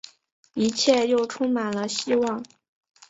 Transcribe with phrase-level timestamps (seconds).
[0.55, 2.43] 一切又充满了希望